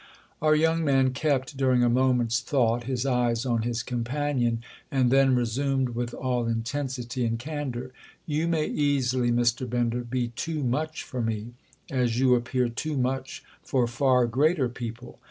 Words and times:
Our 0.41 0.55
young 0.55 0.83
man 0.83 1.11
kept, 1.13 1.57
during 1.57 1.83
a 1.83 1.87
moment's 1.87 2.39
thought, 2.39 2.85
his 2.85 3.05
eyes 3.05 3.45
on 3.45 3.61
his 3.61 3.83
companion, 3.83 4.63
and 4.89 5.11
then 5.11 5.35
resumed 5.35 5.89
with 5.89 6.15
all 6.15 6.47
intensity 6.47 7.23
and 7.23 7.37
candour: 7.37 7.91
"You 8.25 8.47
may 8.47 8.65
easily, 8.65 9.29
Mr. 9.31 9.69
Bender, 9.69 10.01
be 10.03 10.29
too 10.29 10.63
much 10.63 11.03
for 11.03 11.21
me—as 11.21 12.17
you 12.19 12.33
appear 12.33 12.67
too 12.67 12.97
much 12.97 13.43
for 13.61 13.85
far 13.85 14.25
greater 14.25 14.69
people. 14.69 15.19